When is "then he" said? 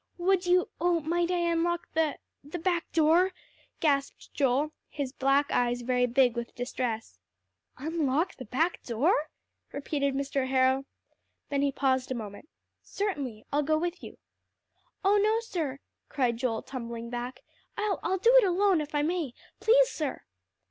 11.49-11.71